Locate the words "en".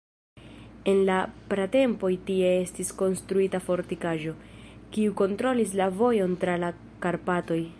0.91-1.01